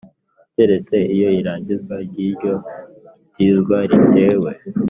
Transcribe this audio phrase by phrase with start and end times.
[0.53, 2.53] keretse iyo irangizwa ry iryo
[3.33, 4.51] tizwa ritewe